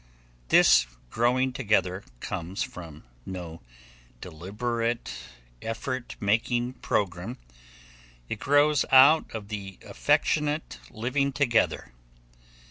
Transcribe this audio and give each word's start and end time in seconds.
This 0.47 0.87
growing 1.11 1.53
together 1.53 2.03
comes 2.21 2.63
from 2.63 3.03
no 3.23 3.61
deliberate, 4.19 5.13
effort 5.61 6.15
making 6.19 6.73
program. 6.73 7.37
It 8.27 8.39
grows 8.39 8.83
out 8.91 9.29
of 9.31 9.49
the 9.49 9.77
affectionate 9.85 10.79
living 10.89 11.31
together. 11.31 11.93